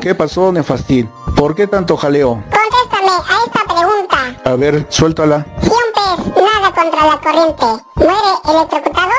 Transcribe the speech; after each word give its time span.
¿Qué 0.00 0.14
pasó, 0.14 0.50
Nefastil? 0.50 1.08
¿Por 1.36 1.54
qué 1.54 1.66
tanto 1.66 1.94
jaleo? 1.96 2.42
Contéstame 2.50 3.10
a 3.10 3.44
esta 3.44 3.74
pregunta. 3.74 4.50
A 4.50 4.54
ver, 4.54 4.86
suéltala. 4.88 5.46
Si 5.60 5.68
un 5.68 5.74
pez 5.94 6.42
nada 6.42 6.72
contra 6.74 7.06
la 7.06 7.20
corriente, 7.20 7.84
¿muere 7.96 8.32
electrocutado? 8.48 9.10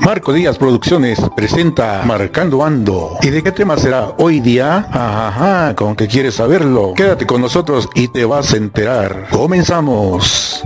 Marco 0.00 0.32
Díaz 0.32 0.56
Producciones 0.56 1.20
presenta 1.36 2.02
Marcando 2.06 2.64
Ando. 2.64 3.18
¿Y 3.20 3.28
de 3.28 3.42
qué 3.42 3.52
tema 3.52 3.76
será 3.76 4.14
hoy 4.16 4.40
día? 4.40 4.88
Ajá, 4.90 5.76
con 5.76 5.94
que 5.94 6.08
quieres 6.08 6.36
saberlo. 6.36 6.94
Quédate 6.96 7.26
con 7.26 7.42
nosotros 7.42 7.88
y 7.94 8.08
te 8.08 8.24
vas 8.24 8.54
a 8.54 8.56
enterar. 8.56 9.28
Comenzamos. 9.30 10.64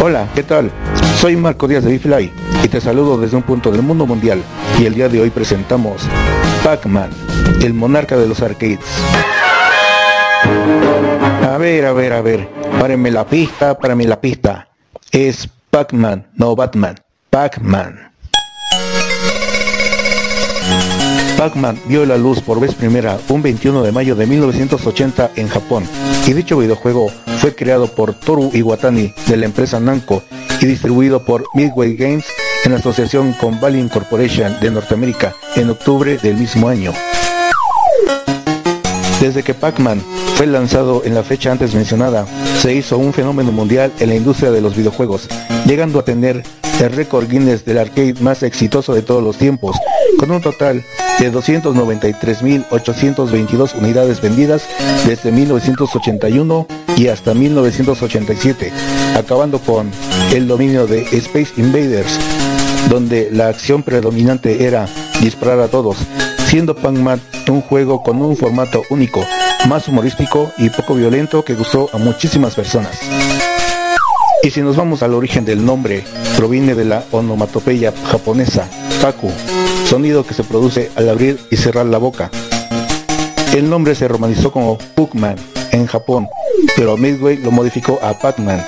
Hola, 0.00 0.28
¿qué 0.34 0.42
tal? 0.42 0.70
Soy 1.18 1.36
Marco 1.36 1.66
Díaz 1.66 1.84
de 1.84 1.92
Bifly 1.92 2.32
y 2.62 2.68
te 2.68 2.80
saludo 2.80 3.18
desde 3.18 3.36
un 3.36 3.42
punto 3.42 3.70
del 3.70 3.82
mundo 3.82 4.06
mundial 4.06 4.42
y 4.78 4.86
el 4.86 4.94
día 4.94 5.08
de 5.08 5.20
hoy 5.20 5.30
presentamos 5.30 6.02
Pac-Man, 6.62 7.10
el 7.62 7.74
monarca 7.74 8.16
de 8.16 8.28
los 8.28 8.40
arcades. 8.40 8.78
A 11.42 11.56
ver, 11.58 11.86
a 11.86 11.92
ver, 11.92 12.12
a 12.12 12.20
ver, 12.20 12.48
párenme 12.78 13.10
la 13.10 13.26
pista, 13.26 13.78
párenme 13.78 14.04
la 14.04 14.20
pista. 14.20 14.68
Es 15.10 15.48
Pac-Man, 15.70 16.28
no 16.34 16.54
Batman, 16.54 16.96
Pac-Man. 17.30 18.12
Pac-Man 21.36 21.78
vio 21.86 22.06
la 22.06 22.16
luz 22.16 22.40
por 22.40 22.60
vez 22.60 22.74
primera 22.74 23.18
un 23.28 23.42
21 23.42 23.82
de 23.82 23.92
mayo 23.92 24.14
de 24.16 24.26
1980 24.26 25.32
en 25.36 25.48
Japón 25.48 25.84
y 26.26 26.32
dicho 26.32 26.56
videojuego 26.56 27.10
fue 27.40 27.54
creado 27.54 27.88
por 27.88 28.14
Toru 28.14 28.50
Iwatani 28.54 29.12
de 29.26 29.36
la 29.36 29.44
empresa 29.44 29.78
Namco 29.78 30.22
y 30.62 30.66
distribuido 30.66 31.26
por 31.26 31.44
Midway 31.54 31.94
Games 31.94 32.24
en 32.64 32.72
asociación 32.72 33.34
con 33.34 33.60
Valiant 33.60 33.92
Corporation 33.92 34.58
de 34.60 34.70
Norteamérica 34.70 35.34
en 35.56 35.68
octubre 35.68 36.16
del 36.16 36.36
mismo 36.36 36.68
año. 36.68 36.94
Desde 39.20 39.42
que 39.42 39.52
Pac-Man 39.52 40.02
fue 40.36 40.46
lanzado 40.46 41.02
en 41.04 41.14
la 41.14 41.22
fecha 41.22 41.52
antes 41.52 41.74
mencionada, 41.74 42.26
se 42.60 42.74
hizo 42.74 42.96
un 42.96 43.12
fenómeno 43.12 43.52
mundial 43.52 43.92
en 44.00 44.08
la 44.08 44.14
industria 44.14 44.50
de 44.50 44.62
los 44.62 44.74
videojuegos, 44.74 45.28
llegando 45.66 45.98
a 45.98 46.04
tener 46.04 46.42
el 46.80 46.92
récord 46.92 47.28
Guinness 47.28 47.64
del 47.64 47.78
arcade 47.78 48.14
más 48.20 48.42
exitoso 48.42 48.94
de 48.94 49.02
todos 49.02 49.22
los 49.22 49.36
tiempos, 49.36 49.76
con 50.18 50.30
un 50.30 50.40
total 50.40 50.82
de 51.18 51.32
293.822 51.32 53.74
unidades 53.78 54.20
vendidas 54.20 54.68
desde 55.06 55.32
1981 55.32 56.66
y 56.96 57.08
hasta 57.08 57.32
1987, 57.34 58.72
acabando 59.16 59.58
con 59.58 59.90
el 60.34 60.46
dominio 60.46 60.86
de 60.86 61.00
Space 61.02 61.54
Invaders, 61.56 62.20
donde 62.90 63.30
la 63.32 63.48
acción 63.48 63.82
predominante 63.82 64.66
era 64.66 64.86
disparar 65.20 65.60
a 65.60 65.68
todos, 65.68 65.96
siendo 66.46 66.76
Pac-Man 66.76 67.20
un 67.48 67.60
juego 67.60 68.02
con 68.02 68.20
un 68.20 68.36
formato 68.36 68.82
único, 68.90 69.24
más 69.68 69.86
humorístico 69.88 70.50
y 70.58 70.70
poco 70.70 70.94
violento 70.94 71.44
que 71.44 71.54
gustó 71.54 71.88
a 71.92 71.98
muchísimas 71.98 72.54
personas. 72.54 72.98
Y 74.42 74.50
si 74.50 74.62
nos 74.62 74.76
vamos 74.76 75.02
al 75.02 75.14
origen 75.14 75.44
del 75.44 75.64
nombre, 75.64 76.04
proviene 76.36 76.74
de 76.74 76.84
la 76.84 77.04
onomatopeya 77.10 77.92
japonesa, 78.10 78.68
Paku, 79.00 79.32
sonido 79.86 80.26
que 80.26 80.34
se 80.34 80.42
produce 80.42 80.90
al 80.96 81.08
abrir 81.08 81.38
y 81.50 81.56
cerrar 81.56 81.86
la 81.86 81.98
boca. 81.98 82.30
El 83.54 83.70
nombre 83.70 83.94
se 83.94 84.08
romanizó 84.08 84.50
como 84.50 84.78
Pukman 84.78 85.36
en 85.70 85.86
Japón, 85.86 86.28
pero 86.76 86.96
Midway 86.96 87.36
lo 87.36 87.52
modificó 87.52 87.98
a 88.02 88.18
Pac-Man 88.18 88.64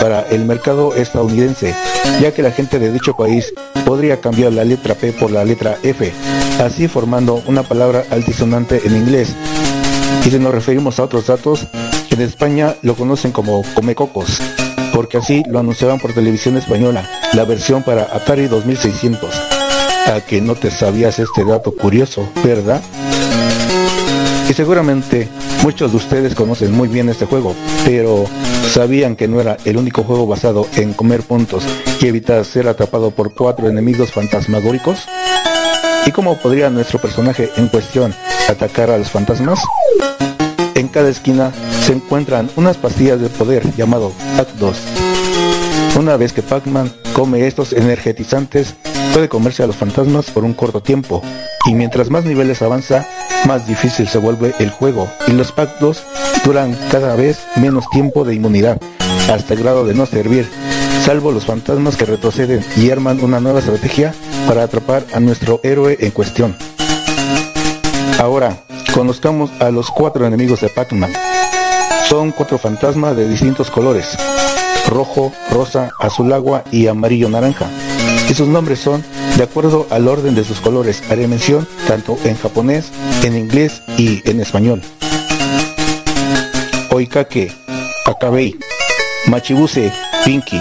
para 0.00 0.22
el 0.22 0.44
mercado 0.44 0.94
estadounidense, 0.94 1.74
ya 2.20 2.32
que 2.32 2.42
la 2.42 2.50
gente 2.50 2.78
de 2.80 2.92
dicho 2.92 3.16
país 3.16 3.54
podría 3.84 4.20
cambiar 4.20 4.52
la 4.52 4.64
letra 4.64 4.94
P 4.94 5.12
por 5.12 5.30
la 5.30 5.44
letra 5.44 5.78
F, 5.84 6.12
así 6.60 6.88
formando 6.88 7.42
una 7.46 7.62
palabra 7.62 8.04
altisonante 8.10 8.82
en 8.84 8.96
inglés. 8.96 9.34
Y 10.24 10.30
si 10.30 10.38
nos 10.38 10.52
referimos 10.52 10.98
a 10.98 11.04
otros 11.04 11.28
datos, 11.28 11.68
en 12.10 12.20
España 12.20 12.74
lo 12.82 12.94
conocen 12.94 13.30
como 13.30 13.62
Comecocos, 13.74 14.42
porque 14.92 15.18
así 15.18 15.44
lo 15.48 15.60
anunciaban 15.60 16.00
por 16.00 16.12
televisión 16.12 16.56
española, 16.56 17.08
la 17.34 17.44
versión 17.44 17.84
para 17.84 18.02
Atari 18.02 18.48
2600. 18.48 19.65
A 20.06 20.20
que 20.20 20.40
no 20.40 20.54
te 20.54 20.70
sabías 20.70 21.18
este 21.18 21.44
dato 21.44 21.72
curioso, 21.72 22.28
¿verdad? 22.44 22.80
Y 24.48 24.52
seguramente 24.52 25.28
muchos 25.62 25.90
de 25.90 25.96
ustedes 25.96 26.34
conocen 26.34 26.72
muy 26.72 26.88
bien 26.88 27.08
este 27.08 27.26
juego, 27.26 27.54
pero 27.84 28.24
¿sabían 28.72 29.16
que 29.16 29.26
no 29.26 29.40
era 29.40 29.56
el 29.64 29.76
único 29.76 30.04
juego 30.04 30.26
basado 30.26 30.68
en 30.76 30.92
comer 30.92 31.22
puntos 31.22 31.64
y 32.00 32.06
evitar 32.06 32.44
ser 32.44 32.68
atrapado 32.68 33.10
por 33.10 33.34
cuatro 33.34 33.68
enemigos 33.68 34.12
fantasmagóricos? 34.12 35.06
¿Y 36.06 36.12
cómo 36.12 36.38
podría 36.38 36.70
nuestro 36.70 37.00
personaje 37.00 37.50
en 37.56 37.66
cuestión 37.66 38.14
atacar 38.48 38.90
a 38.90 38.98
los 38.98 39.10
fantasmas? 39.10 39.58
En 40.76 40.86
cada 40.86 41.08
esquina 41.08 41.52
se 41.84 41.94
encuentran 41.94 42.48
unas 42.54 42.76
pastillas 42.76 43.20
de 43.20 43.28
poder 43.28 43.74
llamado 43.74 44.12
Pac-2. 44.36 44.74
Una 45.98 46.16
vez 46.16 46.32
que 46.32 46.42
Pac-Man 46.42 46.92
come 47.12 47.46
estos 47.46 47.72
energetizantes, 47.72 48.76
puede 49.16 49.30
comerse 49.30 49.62
a 49.62 49.66
los 49.66 49.76
fantasmas 49.76 50.30
por 50.30 50.44
un 50.44 50.52
corto 50.52 50.82
tiempo, 50.82 51.22
y 51.64 51.72
mientras 51.72 52.10
más 52.10 52.26
niveles 52.26 52.60
avanza, 52.60 53.08
más 53.46 53.66
difícil 53.66 54.06
se 54.08 54.18
vuelve 54.18 54.54
el 54.58 54.68
juego, 54.68 55.08
y 55.26 55.32
los 55.32 55.52
Pac-2 55.52 56.00
duran 56.44 56.76
cada 56.90 57.16
vez 57.16 57.38
menos 57.56 57.88
tiempo 57.88 58.26
de 58.26 58.34
inmunidad, 58.34 58.78
hasta 59.32 59.54
el 59.54 59.60
grado 59.60 59.86
de 59.86 59.94
no 59.94 60.04
servir, 60.04 60.46
salvo 61.02 61.32
los 61.32 61.46
fantasmas 61.46 61.96
que 61.96 62.04
retroceden 62.04 62.62
y 62.76 62.90
arman 62.90 63.24
una 63.24 63.40
nueva 63.40 63.60
estrategia 63.60 64.12
para 64.46 64.64
atrapar 64.64 65.06
a 65.14 65.20
nuestro 65.20 65.60
héroe 65.62 65.96
en 65.98 66.10
cuestión. 66.10 66.54
Ahora, 68.18 68.64
conozcamos 68.92 69.50
a 69.60 69.70
los 69.70 69.90
cuatro 69.90 70.26
enemigos 70.26 70.60
de 70.60 70.68
Pac-Man. 70.68 71.14
Son 72.06 72.32
cuatro 72.32 72.58
fantasmas 72.58 73.16
de 73.16 73.26
distintos 73.26 73.70
colores, 73.70 74.14
rojo, 74.90 75.32
rosa, 75.50 75.88
azul 76.00 76.30
agua 76.34 76.64
y 76.70 76.86
amarillo 76.86 77.30
naranja. 77.30 77.66
Y 78.28 78.34
sus 78.34 78.48
nombres 78.48 78.80
son 78.80 79.04
de 79.36 79.44
acuerdo 79.44 79.86
al 79.90 80.08
orden 80.08 80.34
de 80.34 80.44
sus 80.44 80.60
colores. 80.60 81.02
Haré 81.10 81.28
mención 81.28 81.66
tanto 81.86 82.18
en 82.24 82.36
japonés, 82.36 82.86
en 83.22 83.36
inglés 83.36 83.82
y 83.96 84.28
en 84.28 84.40
español. 84.40 84.82
Oikake, 86.90 87.52
Akabei, 88.06 88.56
Machibuse, 89.26 89.92
Pinky, 90.24 90.60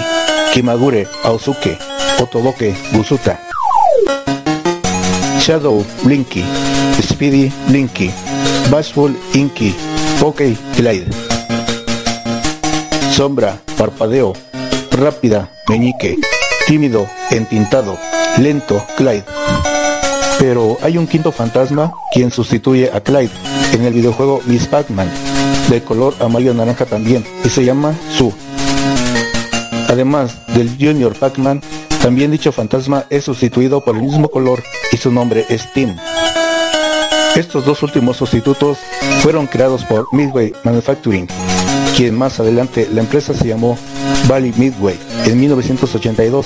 Kimagure, 0.54 1.08
Aosuke, 1.24 1.78
Otoboke, 2.22 2.76
Gusuta. 2.94 3.40
Shadow, 5.40 5.84
Blinky, 6.04 6.44
Speedy, 7.02 7.52
Blinky, 7.68 8.12
Bashful, 8.70 9.16
Inky, 9.34 9.76
Poke, 10.20 10.56
Glide. 10.76 11.08
Sombra, 13.12 13.60
parpadeo, 13.78 14.34
rápida, 14.92 15.50
meñique, 15.70 16.18
tímido, 16.68 17.08
entintado, 17.32 17.98
lento, 18.38 18.84
Clyde. 18.98 19.26
Pero 20.40 20.78
hay 20.82 20.98
un 20.98 21.08
quinto 21.08 21.32
fantasma 21.32 21.92
quien 22.14 22.32
sustituye 22.32 22.92
a 22.94 23.02
Clyde 23.02 23.32
en 23.74 23.86
el 23.86 23.94
videojuego 23.94 24.42
Miss 24.46 24.68
Pac-Man, 24.68 25.10
de 25.70 25.82
color 25.82 26.14
amarillo 26.20 26.54
naranja 26.54 26.86
también, 26.86 27.26
y 27.44 27.50
se 27.50 27.64
llama 27.64 27.94
Su. 28.18 28.34
Además 29.88 30.36
del 30.54 30.70
Junior 30.80 31.14
Pac-Man, 31.16 31.62
también 32.02 32.32
dicho 32.32 32.52
fantasma 32.52 33.06
es 33.10 33.24
sustituido 33.24 33.84
por 33.84 33.96
el 33.96 34.04
mismo 34.04 34.30
color 34.30 34.64
y 34.92 34.98
su 34.98 35.12
nombre 35.12 35.46
es 35.50 35.72
Tim. 35.74 35.96
Estos 37.36 37.66
dos 37.66 37.84
últimos 37.84 38.18
sustitutos 38.18 38.78
fueron 39.22 39.48
creados 39.48 39.84
por 39.86 40.08
Midway 40.14 40.54
Manufacturing, 40.64 41.28
quien 41.96 42.18
más 42.18 42.40
adelante 42.40 42.88
la 42.92 43.02
empresa 43.02 43.34
se 43.34 43.48
llamó 43.48 43.78
Valley 44.28 44.54
Midway 44.58 44.98
en 45.26 45.40
1982, 45.40 46.46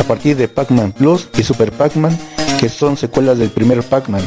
a 0.00 0.02
partir 0.04 0.36
de 0.36 0.48
Pac-Man 0.48 0.92
Plus 0.92 1.28
y 1.36 1.42
Super 1.42 1.72
Pac-Man, 1.72 2.16
que 2.58 2.68
son 2.68 2.96
secuelas 2.96 3.38
del 3.38 3.50
primer 3.50 3.82
Pac-Man. 3.82 4.22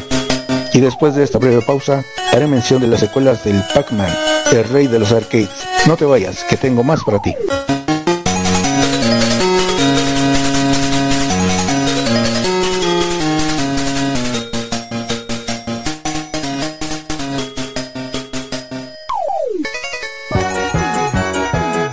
Y 0.74 0.80
después 0.80 1.16
de 1.16 1.24
esta 1.24 1.40
breve 1.40 1.62
pausa, 1.62 2.04
haré 2.32 2.48
mención 2.48 2.82
de 2.82 2.88
las 2.88 3.00
secuelas 3.00 3.44
del 3.44 3.62
Pac-Man, 3.74 4.14
el 4.52 4.64
rey 4.66 4.88
de 4.88 5.00
los 5.00 5.12
arcades. 5.12 5.50
No 5.88 5.98
te 5.98 6.06
vayas, 6.06 6.44
que 6.44 6.58
tengo 6.58 6.84
más 6.84 7.04
para 7.04 7.22
ti. 7.22 7.34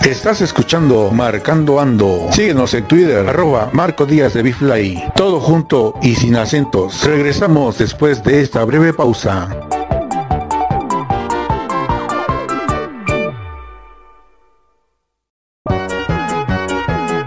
Estás 0.07 0.39
escuchando 0.39 1.11
Marcando 1.11 1.81
Ando. 1.81 2.29
Síguenos 2.31 2.73
en 2.73 2.85
Twitter, 2.85 3.27
arroba 3.27 3.69
Marco 3.73 4.05
Díaz 4.05 4.33
de 4.33 4.41
Bifly. 4.41 5.03
Todo 5.13 5.41
junto 5.41 5.95
y 6.01 6.15
sin 6.15 6.37
acentos. 6.37 7.03
Regresamos 7.03 7.77
después 7.77 8.23
de 8.23 8.39
esta 8.39 8.63
breve 8.63 8.93
pausa. 8.93 9.49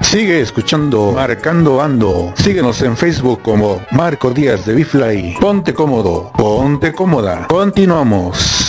Sigue 0.01 0.41
escuchando 0.41 1.13
Marcando 1.13 1.83
Ando. 1.83 2.33
Síguenos 2.35 2.81
en 2.81 2.97
Facebook 2.97 3.43
como 3.43 3.83
Marco 3.91 4.31
Díaz 4.31 4.65
de 4.65 4.73
Bifly. 4.73 5.37
Ponte 5.39 5.75
cómodo, 5.75 6.33
ponte 6.35 6.95
cómoda. 6.95 7.47
Continuamos. 7.47 8.61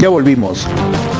Ya 0.00 0.08
volvimos. 0.08 0.66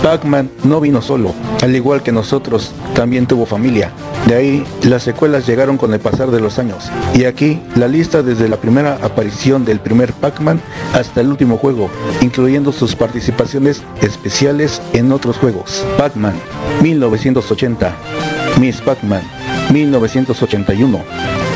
Pac-Man 0.03 0.51
no 0.65 0.81
vino 0.81 1.03
solo, 1.03 1.35
al 1.61 1.77
igual 1.77 2.03
que 2.03 2.13
nosotros, 2.13 2.73
también 2.95 3.27
tuvo 3.27 3.45
familia. 3.45 3.93
De 4.27 4.35
ahí, 4.35 4.65
las 4.85 5.03
secuelas 5.03 5.47
llegaron 5.47 5.77
con 5.77 5.93
el 5.93 6.01
pasar 6.01 6.31
de 6.31 6.41
los 6.41 6.59
años. 6.59 6.91
Y 7.15 7.25
aquí, 7.25 7.61
la 7.77 7.89
lista 7.89 8.23
desde 8.23 8.49
la 8.49 8.57
primera 8.57 8.99
aparición 9.03 9.67
del 9.67 9.81
primer 9.81 10.15
Pac-Man 10.15 10.63
hasta 10.95 11.21
el 11.21 11.29
último 11.29 11.59
juego, 11.59 11.91
incluyendo 12.23 12.73
sus 12.73 12.97
participaciones 12.97 13.83
especiales 14.01 14.81
en 14.95 15.13
otros 15.13 15.37
juegos. 15.37 15.85
Pac-Man, 15.99 16.35
1980. 16.81 17.95
Miss 18.59 18.81
Pac-Man, 18.81 19.23
1981. 19.71 21.01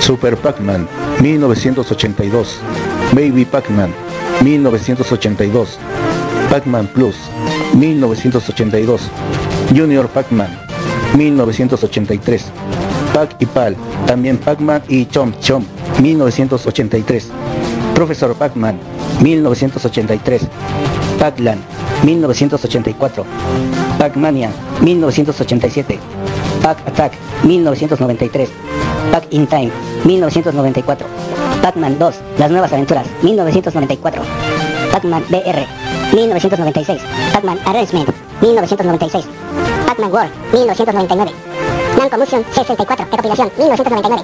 Super 0.00 0.36
Pac-Man, 0.36 0.86
1982. 1.22 2.58
Baby 3.14 3.46
Pac-Man, 3.46 3.94
1982. 4.42 5.78
Pac-Man 6.54 6.86
Plus, 6.94 7.16
1982. 7.74 9.10
Junior 9.74 10.06
Pac-Man, 10.06 10.56
1983. 11.16 12.44
Pac 13.12 13.34
y 13.40 13.46
Pal, 13.46 13.74
también 14.06 14.38
Pac-Man 14.38 14.80
y 14.86 15.04
Chomp 15.06 15.36
Chomp, 15.40 15.66
1983. 16.00 17.28
Profesor 17.92 18.36
Pac-Man, 18.36 18.78
1983. 19.20 20.42
Pac-Lan, 21.18 21.58
1984. 22.04 23.24
Pac-Mania, 23.98 24.50
1987. 24.80 25.98
Pac-Attack, 26.62 27.14
1993. 27.42 28.48
Pac-In 29.10 29.48
Time, 29.48 29.72
1994. 30.04 31.08
Pac-Man 31.62 31.98
2, 31.98 32.14
Las 32.38 32.50
Nuevas 32.52 32.72
Aventuras, 32.72 33.06
1994. 33.22 34.22
Pac-Man 34.92 35.24
BR, 35.28 35.66
1996. 36.14 37.02
Pac-Man 37.32 37.58
Arrangement, 37.66 38.08
1996. 38.40 39.25
Pac-Man 39.87 40.12
World, 40.12 40.31
1999. 40.52 41.32
Namco 41.99 42.19
Motion 42.19 42.44
64, 42.55 43.06
recopilación, 43.11 43.50
1999. 43.58 44.22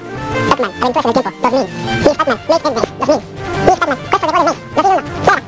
Pac-Man, 0.51 0.73
Aventuras 0.81 1.05
en 1.05 1.11
el 1.11 1.15
Tiempo, 1.15 1.31
2000. 1.43 1.67
Miss 2.05 2.17
Pac-Man, 2.17 2.39
End 2.49 2.63
Days, 2.63 2.89
2000. 3.01 3.23
Miss 3.67 3.79
Pac-Man, 3.79 3.99
Costa 4.11 4.27
de 4.27 4.33
Golden 4.33 4.47
Maze, 4.47 4.61
2001. 4.75 5.03
Sega, 5.25 5.41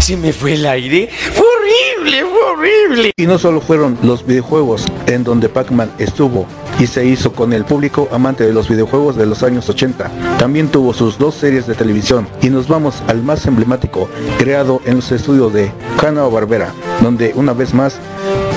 Se 0.00 0.16
me 0.16 0.32
fue 0.32 0.54
el 0.54 0.66
aire. 0.66 1.08
Fue 1.32 1.46
horrible, 1.46 2.24
fue 2.24 2.42
horrible. 2.52 3.12
Y 3.16 3.26
no 3.26 3.38
solo 3.38 3.60
fueron 3.60 3.98
los 4.02 4.26
videojuegos 4.26 4.84
en 5.06 5.24
donde 5.24 5.48
Pac-Man 5.48 5.90
estuvo 5.98 6.46
y 6.80 6.86
se 6.86 7.04
hizo 7.04 7.32
con 7.32 7.52
el 7.52 7.64
público 7.64 8.08
amante 8.10 8.46
de 8.46 8.54
los 8.54 8.68
videojuegos 8.68 9.14
de 9.14 9.26
los 9.26 9.42
años 9.42 9.68
80. 9.68 10.10
También 10.38 10.68
tuvo 10.68 10.94
sus 10.94 11.18
dos 11.18 11.34
series 11.34 11.66
de 11.66 11.74
televisión 11.74 12.26
y 12.40 12.48
nos 12.48 12.68
vamos 12.68 13.02
al 13.06 13.22
más 13.22 13.46
emblemático, 13.46 14.08
creado 14.38 14.80
en 14.86 14.96
los 14.96 15.12
estudios 15.12 15.52
de 15.52 15.70
Hanna-Barbera, 16.02 16.72
donde 17.02 17.32
una 17.36 17.52
vez 17.52 17.74
más 17.74 17.98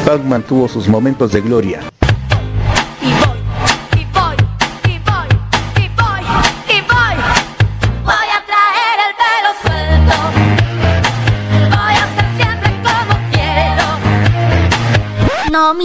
Pac-Man 0.05 0.43
tuvo 0.43 0.69
sus 0.69 0.87
momentos 0.87 1.33
de 1.33 1.41
gloria. 1.41 1.92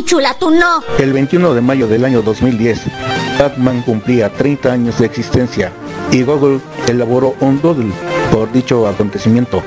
Chula, 0.09 0.35
tú 0.39 0.51
no. 0.51 0.83
El 0.99 1.13
21 1.13 1.53
de 1.53 1.61
mayo 1.61 1.87
del 1.87 2.03
año 2.03 2.23
2010, 2.23 2.81
Pac-Man 3.39 3.83
cumplía 3.83 4.31
30 4.31 4.73
años 4.73 4.99
de 4.99 5.05
existencia 5.05 5.71
y 6.11 6.23
Google 6.23 6.61
elaboró 6.89 7.35
un 7.41 7.61
doodle 7.61 7.93
por 8.33 8.51
dicho 8.51 8.89
acontecimiento. 8.89 9.63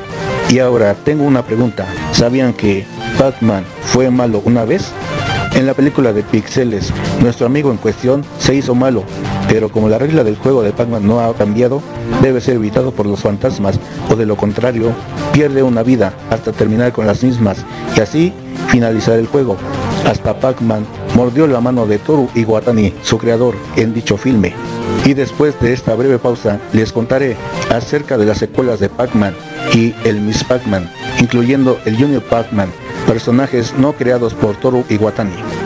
Y 0.49 0.57
ahora 0.57 0.95
tengo 0.95 1.25
una 1.25 1.45
pregunta. 1.45 1.85
¿Sabían 2.11 2.53
que 2.53 2.87
Pac-Man 3.19 3.63
fue 3.83 4.09
malo 4.09 4.41
una 4.43 4.65
vez? 4.65 4.91
En 5.53 5.67
la 5.67 5.75
película 5.75 6.11
de 6.11 6.23
Pixeles, 6.23 6.91
nuestro 7.21 7.45
amigo 7.45 7.69
en 7.69 7.77
cuestión 7.77 8.25
se 8.39 8.55
hizo 8.55 8.73
malo, 8.73 9.03
pero 9.47 9.69
como 9.71 9.89
la 9.89 9.99
regla 9.99 10.23
del 10.23 10.37
juego 10.37 10.63
de 10.63 10.71
Pac-Man 10.71 11.05
no 11.05 11.19
ha 11.19 11.35
cambiado, 11.35 11.83
debe 12.23 12.41
ser 12.41 12.55
evitado 12.55 12.91
por 12.91 13.05
los 13.05 13.19
fantasmas 13.19 13.79
o 14.09 14.15
de 14.15 14.25
lo 14.25 14.37
contrario, 14.37 14.91
pierde 15.33 15.61
una 15.61 15.83
vida 15.83 16.15
hasta 16.31 16.51
terminar 16.51 16.93
con 16.93 17.05
las 17.05 17.23
mismas 17.23 17.57
y 17.95 18.01
así 18.01 18.33
finalizar 18.69 19.19
el 19.19 19.27
juego. 19.27 19.55
Hasta 20.05 20.39
Pac-Man 20.39 20.85
mordió 21.15 21.47
la 21.47 21.61
mano 21.61 21.85
de 21.85 21.99
Toru 21.99 22.29
Iwatani, 22.35 22.93
su 23.03 23.17
creador, 23.17 23.55
en 23.75 23.93
dicho 23.93 24.17
filme. 24.17 24.53
Y 25.05 25.13
después 25.13 25.59
de 25.59 25.73
esta 25.73 25.95
breve 25.95 26.19
pausa, 26.19 26.59
les 26.73 26.91
contaré 26.91 27.37
acerca 27.69 28.17
de 28.17 28.25
las 28.25 28.37
secuelas 28.39 28.79
de 28.79 28.89
Pac-Man 28.89 29.35
y 29.73 29.93
el 30.03 30.21
Miss 30.21 30.43
Pac-Man, 30.43 30.89
incluyendo 31.19 31.79
el 31.85 31.97
Junior 31.97 32.21
Pac-Man, 32.23 32.71
personajes 33.07 33.73
no 33.77 33.93
creados 33.93 34.33
por 34.33 34.55
Toru 34.57 34.83
Iwatani. 34.89 35.60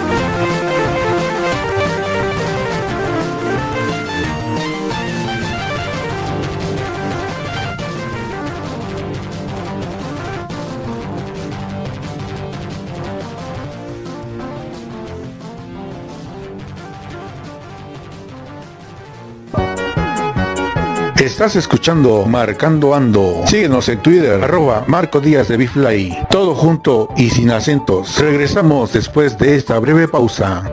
Estás 21.21 21.55
escuchando 21.55 22.25
Marcando 22.25 22.93
Ando. 22.93 23.43
Síguenos 23.47 23.87
en 23.87 23.99
Twitter, 23.99 24.43
arroba 24.43 24.83
Marco 24.87 25.21
Díaz 25.21 25.47
de 25.47 25.55
Bifly. 25.55 26.25
Todo 26.29 26.53
junto 26.53 27.07
y 27.15 27.29
sin 27.29 27.51
acentos. 27.51 28.19
Regresamos 28.19 28.91
después 28.91 29.37
de 29.37 29.55
esta 29.55 29.79
breve 29.79 30.09
pausa. 30.09 30.69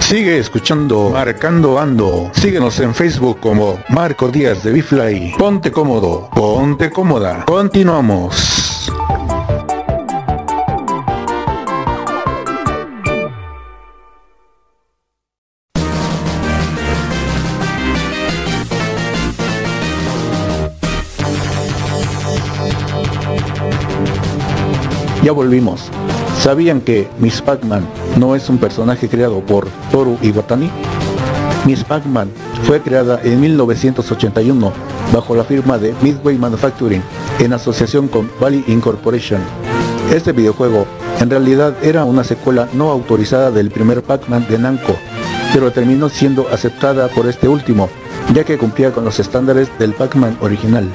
Sigue 0.00 0.38
escuchando 0.38 1.10
Marcando 1.10 1.78
Ando. 1.78 2.30
Síguenos 2.34 2.80
en 2.80 2.94
Facebook 2.94 3.38
como 3.40 3.78
Marco 3.90 4.28
Díaz 4.28 4.64
de 4.64 4.72
Bifly. 4.72 5.34
Ponte 5.38 5.70
cómodo, 5.70 6.28
ponte 6.34 6.90
cómoda. 6.90 7.44
Continuamos. 7.46 8.75
Ya 25.26 25.32
volvimos. 25.32 25.90
¿Sabían 26.38 26.80
que 26.80 27.08
Miss 27.18 27.42
Pac-Man 27.42 27.84
no 28.16 28.36
es 28.36 28.48
un 28.48 28.58
personaje 28.58 29.08
creado 29.08 29.40
por 29.40 29.66
Toru 29.90 30.16
Iwatani? 30.22 30.70
Miss 31.64 31.82
Pac-Man 31.82 32.30
fue 32.62 32.80
creada 32.80 33.20
en 33.24 33.40
1981 33.40 34.72
bajo 35.12 35.34
la 35.34 35.42
firma 35.42 35.78
de 35.78 35.96
Midway 36.00 36.38
Manufacturing 36.38 37.02
en 37.40 37.52
asociación 37.52 38.06
con 38.06 38.30
Valley 38.40 38.62
Incorporation. 38.68 39.40
Este 40.14 40.30
videojuego 40.30 40.86
en 41.18 41.28
realidad 41.28 41.74
era 41.82 42.04
una 42.04 42.22
secuela 42.22 42.68
no 42.74 42.92
autorizada 42.92 43.50
del 43.50 43.72
primer 43.72 44.04
Pac-Man 44.04 44.46
de 44.48 44.60
Namco, 44.60 44.94
pero 45.52 45.72
terminó 45.72 46.08
siendo 46.08 46.46
aceptada 46.52 47.08
por 47.08 47.26
este 47.26 47.48
último, 47.48 47.90
ya 48.32 48.44
que 48.44 48.58
cumplía 48.58 48.92
con 48.92 49.04
los 49.04 49.18
estándares 49.18 49.76
del 49.80 49.92
Pac-Man 49.92 50.38
original. 50.40 50.88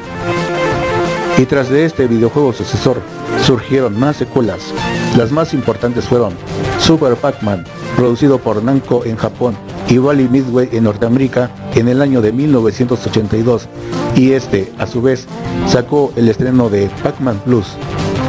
Y 1.37 1.45
tras 1.45 1.69
de 1.69 1.85
este 1.85 2.07
videojuego 2.07 2.53
sucesor, 2.53 3.01
surgieron 3.43 3.99
más 3.99 4.17
secuelas. 4.17 4.73
Las 5.17 5.31
más 5.31 5.53
importantes 5.53 6.05
fueron 6.05 6.33
Super 6.79 7.15
Pac-Man, 7.15 7.65
producido 7.95 8.39
por 8.39 8.63
Namco 8.63 9.05
en 9.05 9.15
Japón 9.15 9.55
y 9.89 9.97
Rally 9.97 10.27
Midway 10.27 10.69
en 10.71 10.85
Norteamérica 10.85 11.51
en 11.75 11.87
el 11.87 12.01
año 12.01 12.21
de 12.21 12.31
1982 12.31 13.67
y 14.15 14.31
este, 14.31 14.71
a 14.77 14.87
su 14.87 15.01
vez, 15.01 15.27
sacó 15.67 16.13
el 16.15 16.29
estreno 16.29 16.69
de 16.69 16.89
Pac-Man 17.03 17.41
Plus, 17.45 17.67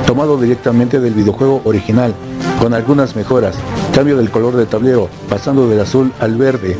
tomado 0.07 0.37
directamente 0.39 1.01
del 1.01 1.15
videojuego 1.15 1.61
original, 1.65 2.15
con 2.61 2.75
algunas 2.75 3.17
mejoras, 3.17 3.57
cambio 3.93 4.17
del 4.17 4.31
color 4.31 4.57
del 4.57 4.67
tablero, 4.67 5.09
pasando 5.29 5.69
del 5.69 5.81
azul 5.81 6.13
al 6.19 6.37
verde, 6.37 6.77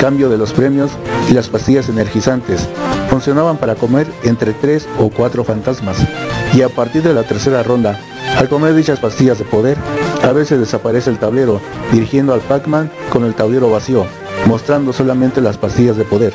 cambio 0.00 0.28
de 0.28 0.38
los 0.38 0.52
premios 0.52 0.90
y 1.28 1.34
las 1.34 1.48
pastillas 1.48 1.88
energizantes. 1.88 2.68
Funcionaban 3.10 3.58
para 3.58 3.74
comer 3.74 4.06
entre 4.24 4.52
3 4.52 4.88
o 4.98 5.10
4 5.10 5.44
fantasmas, 5.44 5.96
y 6.54 6.62
a 6.62 6.68
partir 6.68 7.02
de 7.02 7.14
la 7.14 7.22
tercera 7.22 7.62
ronda, 7.62 8.00
al 8.36 8.48
comer 8.48 8.74
dichas 8.74 8.98
pastillas 8.98 9.38
de 9.38 9.44
poder, 9.44 9.76
a 10.22 10.32
veces 10.32 10.58
desaparece 10.58 11.10
el 11.10 11.18
tablero, 11.18 11.60
dirigiendo 11.92 12.32
al 12.32 12.40
Pac-Man 12.40 12.90
con 13.10 13.24
el 13.24 13.34
tablero 13.34 13.70
vacío, 13.70 14.06
mostrando 14.46 14.92
solamente 14.92 15.40
las 15.40 15.58
pastillas 15.58 15.96
de 15.96 16.04
poder. 16.04 16.32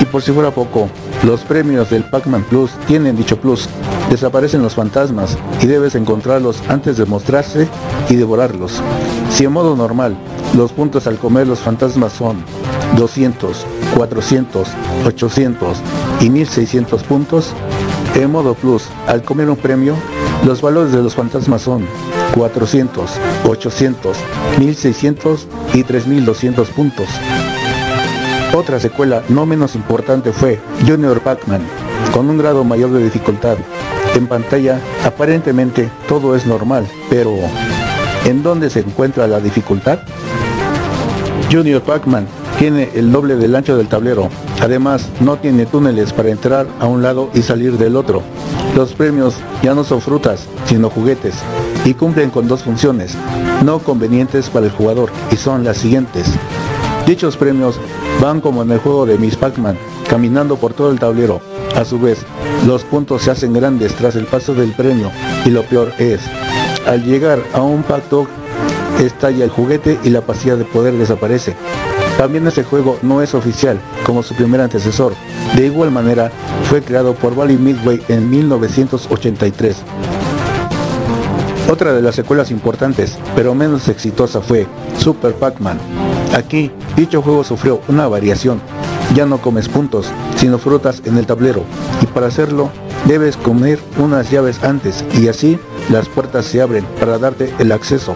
Y 0.00 0.04
por 0.04 0.22
si 0.22 0.32
fuera 0.32 0.50
poco, 0.50 0.90
los 1.24 1.40
premios 1.42 1.90
del 1.90 2.04
Pac-Man 2.04 2.44
Plus 2.48 2.70
tienen 2.86 3.16
dicho 3.16 3.36
plus. 3.36 3.68
Desaparecen 4.10 4.62
los 4.62 4.74
fantasmas 4.74 5.36
y 5.62 5.66
debes 5.66 5.94
encontrarlos 5.94 6.62
antes 6.68 6.96
de 6.96 7.06
mostrarse 7.06 7.68
y 8.08 8.16
devorarlos. 8.16 8.80
Si 9.30 9.44
en 9.44 9.52
modo 9.52 9.76
normal, 9.76 10.16
los 10.54 10.72
puntos 10.72 11.06
al 11.06 11.18
comer 11.18 11.46
los 11.46 11.58
fantasmas 11.58 12.12
son 12.12 12.44
200, 12.96 13.66
400, 13.96 14.68
800 15.06 15.78
y 16.20 16.30
1600 16.30 17.02
puntos, 17.02 17.52
en 18.14 18.30
modo 18.30 18.54
plus, 18.54 18.84
al 19.06 19.22
comer 19.22 19.50
un 19.50 19.56
premio, 19.56 19.94
los 20.44 20.62
valores 20.62 20.92
de 20.92 21.02
los 21.02 21.14
fantasmas 21.14 21.62
son 21.62 21.86
400, 22.34 23.10
800, 23.48 24.16
1600 24.58 25.46
y 25.74 25.82
3200 25.82 26.68
puntos. 26.70 27.08
Otra 28.56 28.80
secuela 28.80 29.22
no 29.28 29.44
menos 29.44 29.74
importante 29.74 30.32
fue 30.32 30.58
Junior 30.88 31.20
Pac-Man, 31.20 31.60
con 32.14 32.30
un 32.30 32.38
grado 32.38 32.64
mayor 32.64 32.90
de 32.90 33.04
dificultad. 33.04 33.58
En 34.14 34.26
pantalla, 34.26 34.80
aparentemente 35.04 35.90
todo 36.08 36.34
es 36.34 36.46
normal, 36.46 36.88
pero 37.10 37.34
¿en 38.24 38.42
dónde 38.42 38.70
se 38.70 38.80
encuentra 38.80 39.26
la 39.26 39.40
dificultad? 39.40 39.98
Junior 41.52 41.82
Pac-Man 41.82 42.26
tiene 42.58 42.88
el 42.94 43.12
doble 43.12 43.36
del 43.36 43.54
ancho 43.54 43.76
del 43.76 43.88
tablero. 43.88 44.30
Además, 44.62 45.10
no 45.20 45.36
tiene 45.36 45.66
túneles 45.66 46.14
para 46.14 46.30
entrar 46.30 46.66
a 46.80 46.86
un 46.86 47.02
lado 47.02 47.28
y 47.34 47.42
salir 47.42 47.76
del 47.76 47.94
otro. 47.94 48.22
Los 48.74 48.94
premios 48.94 49.34
ya 49.62 49.74
no 49.74 49.84
son 49.84 50.00
frutas, 50.00 50.46
sino 50.64 50.88
juguetes, 50.88 51.34
y 51.84 51.92
cumplen 51.92 52.30
con 52.30 52.48
dos 52.48 52.62
funciones, 52.62 53.18
no 53.62 53.80
convenientes 53.80 54.48
para 54.48 54.64
el 54.64 54.72
jugador, 54.72 55.10
y 55.30 55.36
son 55.36 55.62
las 55.62 55.76
siguientes. 55.76 56.26
Dichos 57.06 57.36
premios 57.36 57.76
van 58.20 58.40
como 58.40 58.62
en 58.62 58.72
el 58.72 58.80
juego 58.80 59.06
de 59.06 59.16
Miss 59.16 59.36
Pac-Man, 59.36 59.78
caminando 60.10 60.56
por 60.56 60.74
todo 60.74 60.90
el 60.90 60.98
tablero. 60.98 61.40
A 61.76 61.84
su 61.84 62.00
vez, 62.00 62.18
los 62.66 62.82
puntos 62.82 63.22
se 63.22 63.30
hacen 63.30 63.52
grandes 63.52 63.94
tras 63.94 64.16
el 64.16 64.26
paso 64.26 64.54
del 64.54 64.72
premio, 64.72 65.12
y 65.44 65.50
lo 65.50 65.62
peor 65.62 65.92
es, 65.98 66.20
al 66.84 67.04
llegar 67.04 67.38
a 67.52 67.62
un 67.62 67.84
pacto, 67.84 68.26
estalla 68.98 69.44
el 69.44 69.50
juguete 69.50 70.00
y 70.02 70.10
la 70.10 70.22
pastilla 70.22 70.56
de 70.56 70.64
poder 70.64 70.94
desaparece. 70.94 71.54
También 72.18 72.46
este 72.48 72.64
juego 72.64 72.98
no 73.02 73.22
es 73.22 73.34
oficial, 73.34 73.78
como 74.04 74.24
su 74.24 74.34
primer 74.34 74.60
antecesor. 74.60 75.14
De 75.54 75.66
igual 75.66 75.92
manera, 75.92 76.32
fue 76.64 76.82
creado 76.82 77.14
por 77.14 77.34
Wally 77.34 77.56
Midway 77.56 78.02
en 78.08 78.28
1983. 78.28 79.76
Otra 81.70 81.92
de 81.92 82.02
las 82.02 82.14
secuelas 82.14 82.50
importantes, 82.50 83.18
pero 83.34 83.54
menos 83.54 83.88
exitosa 83.88 84.40
fue 84.40 84.66
Super 84.98 85.34
Pac-Man. 85.34 85.78
Aquí, 86.34 86.70
dicho 86.96 87.22
juego 87.22 87.44
sufrió 87.44 87.80
una 87.88 88.08
variación. 88.08 88.60
Ya 89.14 89.26
no 89.26 89.38
comes 89.38 89.68
puntos, 89.68 90.10
sino 90.36 90.58
frutas 90.58 91.02
en 91.04 91.16
el 91.16 91.26
tablero. 91.26 91.62
Y 92.02 92.06
para 92.06 92.26
hacerlo, 92.26 92.70
debes 93.06 93.36
comer 93.36 93.78
unas 93.98 94.30
llaves 94.30 94.62
antes 94.62 95.04
y 95.14 95.28
así 95.28 95.58
las 95.90 96.08
puertas 96.08 96.46
se 96.46 96.60
abren 96.60 96.84
para 96.98 97.18
darte 97.18 97.52
el 97.58 97.72
acceso. 97.72 98.14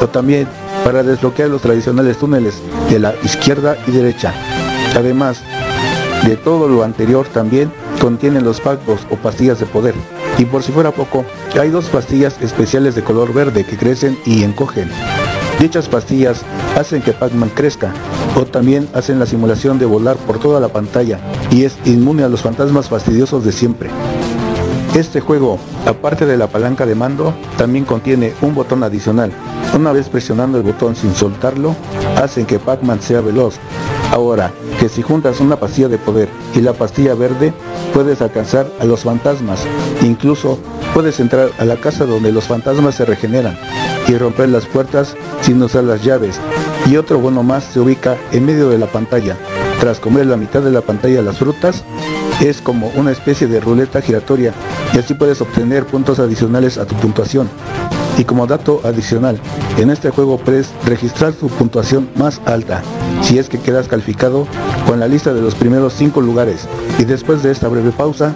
O 0.00 0.06
también 0.06 0.48
para 0.84 1.02
desbloquear 1.02 1.50
los 1.50 1.62
tradicionales 1.62 2.18
túneles 2.18 2.54
de 2.88 2.98
la 2.98 3.14
izquierda 3.22 3.76
y 3.86 3.90
derecha. 3.90 4.32
Además 4.96 5.42
de 6.26 6.36
todo 6.36 6.68
lo 6.68 6.82
anterior 6.82 7.26
también 7.28 7.72
contienen 8.00 8.44
los 8.44 8.60
pactos 8.60 9.06
o 9.10 9.16
pastillas 9.16 9.60
de 9.60 9.66
poder. 9.66 9.94
Y 10.38 10.46
por 10.46 10.62
si 10.62 10.72
fuera 10.72 10.90
poco, 10.90 11.24
hay 11.60 11.68
dos 11.68 11.86
pastillas 11.86 12.40
especiales 12.40 12.94
de 12.94 13.04
color 13.04 13.32
verde 13.32 13.64
que 13.64 13.76
crecen 13.76 14.18
y 14.24 14.42
encogen. 14.42 14.90
Dichas 15.58 15.88
pastillas 15.88 16.42
hacen 16.78 17.02
que 17.02 17.12
Pac-Man 17.12 17.50
crezca 17.54 17.92
o 18.36 18.46
también 18.46 18.88
hacen 18.94 19.18
la 19.18 19.26
simulación 19.26 19.78
de 19.78 19.86
volar 19.86 20.16
por 20.16 20.38
toda 20.38 20.60
la 20.60 20.68
pantalla 20.68 21.18
y 21.50 21.64
es 21.64 21.76
inmune 21.84 22.22
a 22.22 22.28
los 22.28 22.42
fantasmas 22.42 22.88
fastidiosos 22.88 23.44
de 23.44 23.52
siempre. 23.52 23.90
Este 24.94 25.20
juego, 25.20 25.58
aparte 25.86 26.26
de 26.26 26.36
la 26.36 26.48
palanca 26.48 26.84
de 26.84 26.94
mando, 26.94 27.32
también 27.56 27.84
contiene 27.84 28.32
un 28.42 28.54
botón 28.54 28.82
adicional. 28.82 29.32
Una 29.74 29.92
vez 29.92 30.08
presionando 30.08 30.58
el 30.58 30.64
botón 30.64 30.96
sin 30.96 31.14
soltarlo, 31.14 31.76
hacen 32.16 32.44
que 32.46 32.58
Pac-Man 32.58 33.00
sea 33.00 33.20
veloz. 33.20 33.56
Ahora, 34.10 34.52
que 34.80 34.88
si 34.88 35.02
juntas 35.02 35.40
una 35.40 35.56
pastilla 35.56 35.88
de 35.88 35.98
poder 35.98 36.28
y 36.54 36.60
la 36.60 36.72
pastilla 36.72 37.14
verde, 37.14 37.52
puedes 37.94 38.20
alcanzar 38.20 38.66
a 38.80 38.84
los 38.84 39.02
fantasmas. 39.02 39.60
Incluso 40.02 40.58
puedes 40.92 41.20
entrar 41.20 41.50
a 41.58 41.64
la 41.64 41.76
casa 41.76 42.04
donde 42.04 42.32
los 42.32 42.44
fantasmas 42.44 42.96
se 42.96 43.04
regeneran 43.04 43.56
y 44.10 44.18
romper 44.18 44.48
las 44.48 44.66
puertas 44.66 45.14
sin 45.40 45.62
usar 45.62 45.84
las 45.84 46.02
llaves. 46.02 46.40
Y 46.86 46.96
otro 46.96 47.18
bueno 47.18 47.42
más 47.42 47.64
se 47.64 47.80
ubica 47.80 48.16
en 48.32 48.44
medio 48.44 48.68
de 48.68 48.78
la 48.78 48.86
pantalla. 48.86 49.36
Tras 49.78 50.00
comer 50.00 50.26
la 50.26 50.36
mitad 50.36 50.62
de 50.62 50.70
la 50.70 50.80
pantalla 50.80 51.22
las 51.22 51.38
frutas, 51.38 51.84
es 52.40 52.60
como 52.60 52.90
una 52.96 53.12
especie 53.12 53.46
de 53.46 53.60
ruleta 53.60 54.00
giratoria 54.00 54.52
y 54.94 54.98
así 54.98 55.14
puedes 55.14 55.40
obtener 55.40 55.86
puntos 55.86 56.18
adicionales 56.18 56.78
a 56.78 56.86
tu 56.86 56.94
puntuación. 56.96 57.48
Y 58.18 58.24
como 58.24 58.46
dato 58.46 58.80
adicional, 58.84 59.38
en 59.78 59.90
este 59.90 60.10
juego 60.10 60.38
puedes 60.38 60.70
registrar 60.84 61.32
tu 61.32 61.48
puntuación 61.48 62.10
más 62.16 62.40
alta, 62.44 62.82
si 63.22 63.38
es 63.38 63.48
que 63.48 63.60
quedas 63.60 63.88
calificado 63.88 64.46
con 64.86 65.00
la 65.00 65.08
lista 65.08 65.32
de 65.32 65.40
los 65.40 65.54
primeros 65.54 65.94
5 65.94 66.20
lugares. 66.20 66.66
Y 66.98 67.04
después 67.04 67.42
de 67.42 67.52
esta 67.52 67.68
breve 67.68 67.92
pausa, 67.92 68.34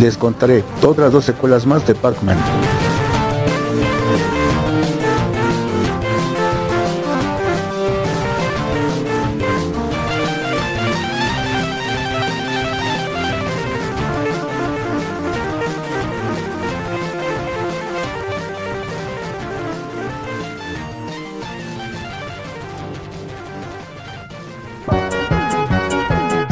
les 0.00 0.16
contaré 0.16 0.64
otras 0.82 1.12
dos 1.12 1.24
secuelas 1.24 1.66
más 1.66 1.86
de 1.86 1.94
Pac-Man. 1.94 2.38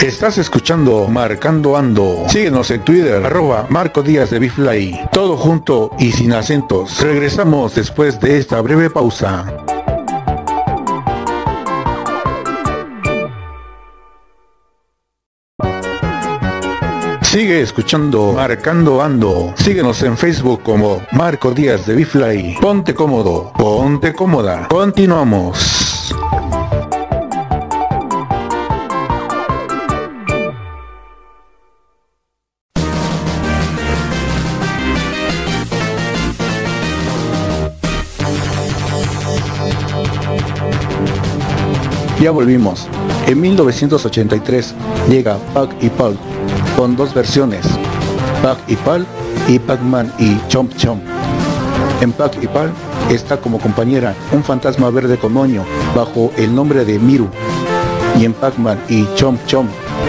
Estás 0.05 0.37
escuchando 0.37 1.09
Marcando 1.09 1.79
Ando. 1.79 2.25
Síguenos 2.29 2.71
en 2.71 2.83
Twitter, 2.83 3.25
arroba 3.25 3.67
Marco 3.71 4.03
Díaz 4.03 4.29
de 4.29 4.39
Bifly. 4.39 5.01
Todo 5.11 5.39
junto 5.39 5.93
y 5.99 6.13
sin 6.13 6.35
acentos. 6.35 7.01
Regresamos 7.01 7.75
después 7.75 8.21
de 8.21 8.37
esta 8.37 8.61
breve 8.61 8.91
pausa. 8.91 9.47
Sigue 17.23 17.63
escuchando 17.63 18.35
Marcando 18.35 19.01
Ando. 19.01 19.55
Síguenos 19.57 20.03
en 20.03 20.19
Facebook 20.19 20.63
como 20.63 21.01
Marco 21.13 21.51
Díaz 21.53 21.87
de 21.87 21.95
Bifly. 21.95 22.59
Ponte 22.61 22.93
cómodo, 22.93 23.55
ponte 23.57 24.13
cómoda. 24.13 24.69
Continuamos. 24.69 25.94
Ya 42.25 42.31
volvimos. 42.31 42.89
En 43.27 43.39
1983 43.39 44.75
llega 45.11 45.37
Pac 45.53 45.69
y 45.83 45.91
Pal 45.91 46.17
con 46.75 46.97
dos 46.97 47.13
versiones, 47.13 47.67
Pac 48.43 48.57
y 48.67 48.77
Pal 48.77 49.05
y 49.47 49.59
Pac-Man 49.59 50.11
y 50.19 50.39
Chomp 50.49 50.75
Chomp. 50.75 51.03
En 52.01 52.13
Pac 52.13 52.43
y 52.43 52.47
Pal 52.47 52.73
está 53.11 53.37
como 53.37 53.61
compañera 53.61 54.15
un 54.33 54.43
fantasma 54.43 54.89
verde 54.89 55.19
con 55.19 55.35
moño 55.35 55.67
bajo 55.95 56.33
el 56.39 56.55
nombre 56.55 56.87
de 56.87 56.99
Miru. 56.99 57.29
Y 58.19 58.25
en 58.25 58.33
Pac-Man 58.33 58.81
y 58.89 59.07
Chomp 59.17 59.45
Chomp, 59.45 59.69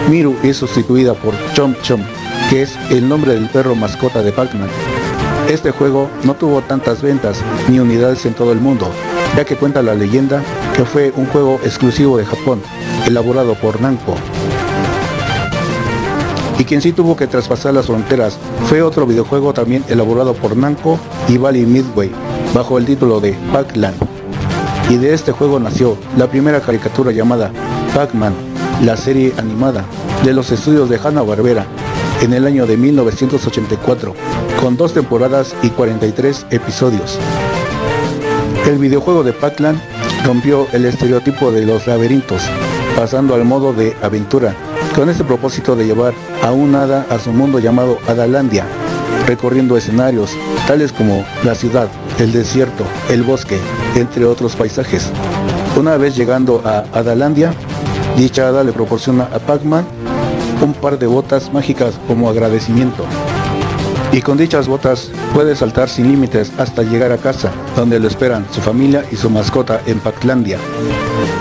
Miru 0.10 0.38
es 0.42 0.56
sustituida 0.56 1.16
por 1.16 1.34
Chomp 1.54 1.82
Chomp, 1.82 2.06
que 2.50 2.62
es 2.62 2.78
el 2.92 3.10
nombre 3.10 3.34
del 3.34 3.50
perro 3.50 3.76
mascota 3.76 4.24
de 4.24 4.32
Pac-Man. 4.32 4.70
Este 5.50 5.72
juego 5.72 6.10
no 6.24 6.34
tuvo 6.36 6.62
tantas 6.62 7.02
ventas 7.02 7.42
ni 7.68 7.82
unidades 7.82 8.26
en 8.26 8.36
todo 8.36 8.54
el 8.54 8.62
mundo, 8.62 8.90
ya 9.36 9.46
que 9.46 9.56
cuenta 9.56 9.82
la 9.82 9.96
leyenda 9.96 10.44
que 10.75 10.86
fue 10.86 11.12
un 11.15 11.25
juego 11.27 11.60
exclusivo 11.63 12.18
de 12.18 12.25
Japón, 12.25 12.62
elaborado 13.06 13.56
por 13.56 13.82
Namco. 13.82 14.15
Y 16.58 16.63
quien 16.63 16.82
sí 16.82 16.94
tuvo 16.94 17.15
que 17.15 17.27
traspasar 17.27 17.74
las 17.74 17.88
fronteras 17.88 18.38
fue 18.68 18.82
otro 18.82 19.06
videojuego 19.06 19.54
también 19.54 19.84
elaborado 19.89 20.34
por 20.34 20.56
Namco 20.56 21.00
y 21.27 21.38
Valley 21.38 21.65
Midway, 21.65 22.12
bajo 22.54 22.77
el 22.77 22.86
título 22.86 23.20
de 23.20 23.34
Pac-Land. 23.51 23.98
Y 24.89 24.98
de 24.98 25.13
este 25.13 25.32
juego 25.32 25.60
nació 25.60 25.98
la 26.18 26.27
primera 26.27 26.62
caricatura 26.62 27.12
llamada 27.12 27.51
Pac-Man, 27.94 28.34
la 28.84 28.96
serie 28.96 29.34
animada 29.38 29.84
de 30.24 30.34
los 30.34 30.51
estudios 30.51 30.89
de 30.89 30.98
Hanna-Barbera 30.98 31.65
en 32.22 32.34
el 32.34 32.46
año 32.46 32.65
de 32.65 32.77
1984, 32.77 34.13
con 34.62 34.77
dos 34.77 34.94
temporadas 34.94 35.54
y 35.62 35.70
43 35.70 36.46
episodios. 36.51 37.20
El 38.66 38.80
videojuego 38.80 39.24
de 39.24 39.32
Pac-Land 39.32 39.80
rompió 40.26 40.68
el 40.74 40.86
estereotipo 40.86 41.52
de 41.52 41.68
los 41.68 41.86
laberintos, 41.86 42.42
pasando 42.96 43.36
al 43.36 43.46
modo 43.46 43.74
de 43.74 43.96
aventura, 44.02 44.56
con 44.96 45.08
este 45.08 45.24
propósito 45.24 45.76
de 45.76 45.86
llevar 45.86 46.16
a 46.44 46.52
un 46.52 46.74
hada 46.74 47.06
a 47.12 47.20
su 47.20 47.32
mundo 47.32 47.60
llamado 47.60 48.00
Adalandia, 48.08 48.66
recorriendo 49.28 49.78
escenarios 49.78 50.32
tales 50.68 50.92
como 50.92 51.24
la 51.44 51.54
ciudad, 51.54 51.90
el 52.18 52.32
desierto, 52.32 52.86
el 53.08 53.22
bosque, 53.22 53.60
entre 53.96 54.26
otros 54.26 54.56
paisajes. 54.56 55.12
Una 55.78 55.98
vez 55.98 56.16
llegando 56.16 56.64
a 56.66 56.86
Adalandia, 56.92 57.54
dicha 58.18 58.48
hada 58.48 58.64
le 58.64 58.74
proporciona 58.74 59.26
a 59.26 59.38
Pac-Man 59.38 59.86
un 60.64 60.74
par 60.74 60.98
de 60.98 61.06
botas 61.06 61.54
mágicas 61.54 62.00
como 62.08 62.30
agradecimiento. 62.30 63.06
Y 64.12 64.22
con 64.22 64.38
dichas 64.38 64.68
botas 64.68 65.12
puede 65.34 65.56
saltar 65.56 65.90
sin 65.90 66.08
límites 66.08 66.52
hasta 66.58 66.84
llegar 66.84 67.12
a 67.12 67.18
casa, 67.18 67.52
donde 67.76 68.00
lo 68.00 68.08
esperan 68.08 68.46
su 68.52 68.62
familia 68.62 69.04
y 69.12 69.18
su 69.18 69.30
mascota 69.30 69.82
en 69.86 70.00
Paclandia. 70.00 70.58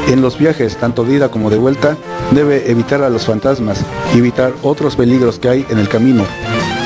En 0.09 0.21
los 0.21 0.39
viajes, 0.39 0.77
tanto 0.77 1.05
de 1.05 1.15
ida 1.15 1.31
como 1.31 1.51
de 1.51 1.59
vuelta, 1.59 1.97
debe 2.33 2.71
evitar 2.71 3.03
a 3.03 3.11
los 3.11 3.27
fantasmas 3.27 3.79
y 4.15 4.19
evitar 4.19 4.53
otros 4.63 4.97
peligros 4.97 5.39
que 5.39 5.49
hay 5.49 5.67
en 5.71 5.79
el 5.79 5.89
camino. 5.89 6.25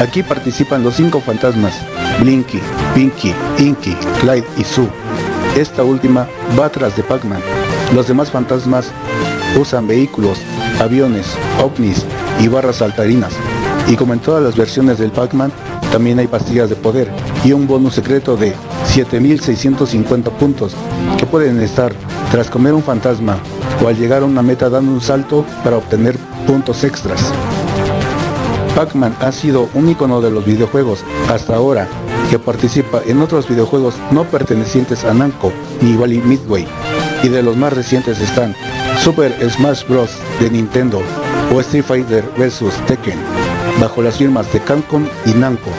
Aquí 0.01 0.23
participan 0.23 0.85
los 0.85 0.95
cinco 0.95 1.21
fantasmas, 1.21 1.75
Blinky, 2.21 2.61
Pinky, 2.95 3.35
Inky, 3.59 3.97
Clyde 4.21 4.47
y 4.57 4.65
Sue. 4.65 4.89
Esta 5.57 5.83
última 5.83 6.29
va 6.59 6.67
atrás 6.67 6.97
de 6.97 7.03
Pac-Man. 7.03 7.41
Los 7.95 8.07
demás 8.07 8.31
fantasmas 8.31 8.93
usan 9.59 9.89
vehículos, 9.89 10.39
aviones, 10.79 11.27
ovnis 11.61 12.05
y 12.41 12.49
barras 12.49 12.77
saltarinas. 12.77 13.33
Y 13.89 13.97
como 13.97 14.13
en 14.13 14.21
todas 14.21 14.43
las 14.43 14.57
versiones 14.57 14.99
del 14.99 15.11
Pac-Man, 15.11 15.53
también 15.91 16.19
hay 16.19 16.27
pastillas 16.27 16.69
de 16.69 16.77
poder 16.77 17.11
y 17.45 17.53
un 17.53 17.67
bonus 17.67 17.95
secreto 17.95 18.37
de 18.37 18.55
7650 18.87 20.31
puntos 20.33 20.75
que 21.19 21.27
pueden 21.27 21.61
estar 21.61 21.93
tras 22.31 22.51
comer 22.51 22.75
un 22.75 22.83
fantasma 22.83 23.39
o 23.83 23.89
al 23.89 23.97
llegar 23.97 24.23
a 24.23 24.27
una 24.27 24.43
meta 24.43 24.69
dando 24.69 24.93
un 24.93 25.01
salto 25.01 25.45
para 25.65 25.79
obtener 25.79 26.17
puntos 26.47 26.85
extras. 26.85 27.33
Pac-Man 28.75 29.17
ha 29.21 29.33
sido 29.33 29.69
un 29.75 29.89
icono 29.89 30.21
de 30.21 30.31
los 30.31 30.45
videojuegos 30.45 31.01
hasta 31.29 31.57
ahora 31.57 31.89
que 32.31 32.39
participa 32.39 33.01
en 33.07 33.23
otros 33.23 33.49
videojuegos 33.49 33.95
no 34.11 34.25
pertenecientes 34.25 35.05
a 35.05 35.15
Namco 35.15 35.53
ni 35.81 35.97
Valley 35.97 36.19
Midway 36.19 36.67
y 37.23 37.29
de 37.29 37.43
los 37.43 37.57
más 37.57 37.73
recientes 37.73 38.21
están 38.21 38.55
Super 39.03 39.35
Smash 39.51 39.87
Bros. 39.89 40.11
de 40.41 40.51
Nintendo 40.51 41.01
o 41.53 41.61
Street 41.61 41.85
Fighter 41.85 42.25
vs. 42.37 42.75
Tekken, 42.87 43.19
bajo 43.81 44.03
las 44.03 44.17
firmas 44.17 44.53
de 44.53 44.61
Capcom 44.61 45.07
y 45.27 45.31
Namco. 45.31 45.71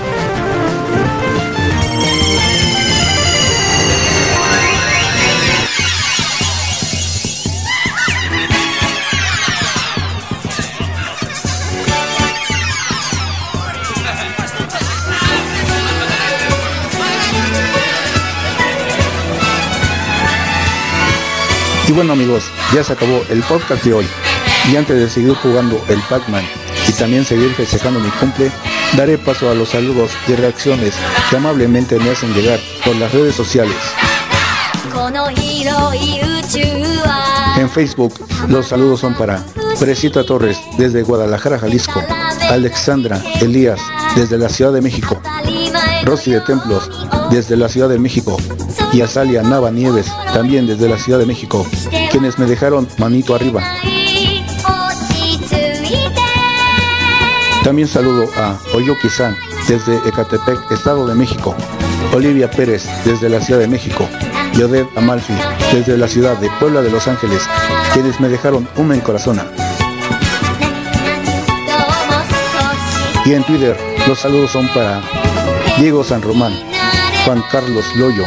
Y 21.88 21.92
bueno 21.92 22.14
amigos, 22.14 22.52
ya 22.72 22.84
se 22.84 22.94
acabó 22.94 23.24
el 23.30 23.42
podcast 23.44 23.84
de 23.84 23.94
hoy. 23.94 24.06
Y 24.72 24.76
antes 24.76 24.96
de 24.96 25.10
seguir 25.10 25.34
jugando 25.34 25.84
el 25.90 26.00
Pac-Man 26.02 26.59
y 26.90 26.94
también 26.94 27.24
seguir 27.24 27.54
festejando 27.54 28.00
mi 28.00 28.10
cumple, 28.10 28.52
daré 28.98 29.18
paso 29.18 29.50
a 29.50 29.54
los 29.54 29.70
saludos 29.70 30.12
y 30.28 30.34
reacciones 30.34 30.96
que 31.30 31.38
amablemente 31.38 32.00
me 32.00 32.10
hacen 32.10 32.34
llegar 32.34 32.60
por 32.84 32.96
las 32.96 33.12
redes 33.14 33.36
sociales. 33.36 33.76
En 37.58 37.70
Facebook, 37.70 38.14
los 38.48 38.68
saludos 38.68 39.02
son 39.02 39.14
para 39.14 39.44
Fresita 39.78 40.26
Torres 40.26 40.60
desde 40.78 41.04
Guadalajara, 41.04 41.60
Jalisco, 41.60 42.02
Alexandra 42.50 43.22
Elías 43.42 43.80
desde 44.16 44.38
la 44.38 44.50
Ciudad 44.50 44.74
de 44.74 44.82
México, 44.82 45.22
Rosy 46.04 46.32
de 46.32 46.42
Templos 46.42 46.90
desde 47.30 47.56
la 47.56 47.70
Ciudad 47.70 47.90
de 47.90 48.00
México 48.00 48.38
y 48.92 49.02
Azalia 49.02 49.44
Nava 49.44 49.70
Nieves 49.70 50.08
también 50.34 50.66
desde 50.66 50.90
la 50.90 50.98
Ciudad 50.98 51.20
de 51.20 51.28
México, 51.28 51.68
quienes 52.12 52.40
me 52.40 52.48
dejaron 52.48 52.88
manito 52.98 53.36
arriba. 53.36 53.62
También 57.64 57.88
saludo 57.88 58.30
a 58.38 58.58
Oyuki-san 58.74 59.36
desde 59.68 59.98
Ecatepec, 60.08 60.72
Estado 60.72 61.06
de 61.06 61.14
México, 61.14 61.56
Olivia 62.14 62.50
Pérez 62.50 62.88
desde 63.04 63.30
la 63.30 63.42
Ciudad 63.42 63.60
de 63.60 63.68
México, 63.68 64.08
Yodet 64.54 64.88
Amalfi 64.96 65.34
desde 65.74 65.98
la 65.98 66.08
ciudad 66.08 66.38
de 66.38 66.50
Puebla 66.60 66.82
de 66.82 66.90
Los 66.90 67.08
Ángeles, 67.08 67.44
quienes 67.94 68.20
me 68.20 68.30
dejaron 68.30 68.68
un 68.78 68.94
en 68.94 69.02
corazón. 69.02 69.40
Y 73.26 73.34
en 73.34 73.44
Twitter 73.44 73.78
los 74.08 74.20
saludos 74.20 74.52
son 74.52 74.68
para 74.70 75.02
Diego 75.78 76.04
San 76.04 76.22
Román, 76.22 76.54
Juan 77.26 77.44
Carlos 77.52 77.86
Loyo, 77.96 78.26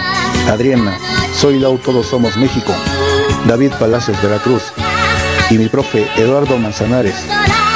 Adriana, 0.48 0.96
Soy 1.34 1.58
Lau 1.58 1.78
Todos 1.78 2.06
Somos 2.06 2.36
México, 2.36 2.72
David 3.46 3.72
Palacios 3.80 4.20
Veracruz 4.22 4.62
y 5.50 5.58
mi 5.58 5.68
profe 5.68 6.06
Eduardo 6.16 6.58
Manzanares. 6.58 7.16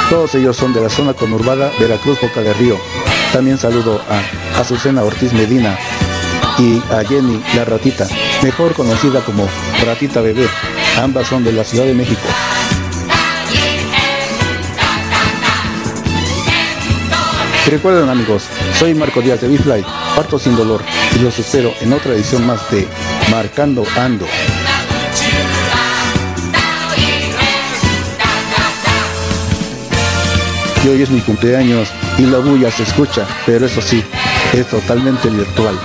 Todos 0.09 0.35
ellos 0.35 0.55
son 0.55 0.71
de 0.71 0.79
la 0.79 0.89
zona 0.89 1.13
conurbada 1.13 1.69
Veracruz 1.79 2.21
Boca 2.21 2.41
de 2.41 2.53
Río. 2.53 2.77
También 3.33 3.57
saludo 3.57 4.01
a 4.09 4.59
Azucena 4.59 5.03
Ortiz 5.03 5.33
Medina 5.33 5.77
y 6.57 6.81
a 6.93 7.03
Jenny 7.03 7.43
La 7.55 7.65
Ratita, 7.65 8.07
mejor 8.41 8.73
conocida 8.73 9.19
como 9.19 9.47
Ratita 9.85 10.21
Bebé. 10.21 10.47
Ambas 10.97 11.27
son 11.27 11.43
de 11.43 11.51
la 11.51 11.65
Ciudad 11.65 11.83
de 11.83 11.93
México. 11.93 12.27
Recuerden 17.69 18.07
amigos, 18.07 18.43
soy 18.79 18.93
Marco 18.93 19.21
Díaz 19.21 19.41
de 19.41 19.49
Bifly, 19.49 19.85
parto 20.15 20.39
sin 20.39 20.55
dolor 20.55 20.81
y 21.17 21.19
los 21.19 21.37
espero 21.37 21.73
en 21.81 21.91
otra 21.91 22.13
edición 22.13 22.47
más 22.47 22.71
de 22.71 22.87
Marcando 23.29 23.83
Ando. 23.97 24.25
Hoy 30.89 31.01
es 31.01 31.09
mi 31.09 31.19
cumpleaños 31.19 31.89
y 32.17 32.21
la 32.21 32.37
bulla 32.37 32.71
se 32.71 32.83
escucha, 32.83 33.27
pero 33.45 33.65
eso 33.65 33.81
sí, 33.81 34.01
es 34.53 34.65
totalmente 34.67 35.27
virtual. 35.29 35.77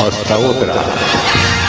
Hasta 0.00 0.38
otra. 0.38 1.63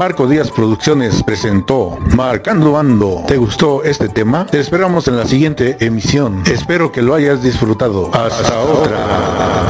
Marco 0.00 0.26
Díaz 0.26 0.50
Producciones 0.50 1.22
presentó 1.22 1.98
Marcando 2.16 2.78
Ando. 2.78 3.22
¿Te 3.28 3.36
gustó 3.36 3.84
este 3.84 4.08
tema? 4.08 4.46
Te 4.46 4.58
esperamos 4.58 5.06
en 5.08 5.18
la 5.18 5.26
siguiente 5.26 5.76
emisión. 5.78 6.42
Espero 6.46 6.90
que 6.90 7.02
lo 7.02 7.14
hayas 7.14 7.42
disfrutado. 7.42 8.10
Hasta, 8.14 8.60
otra. 8.60 9.69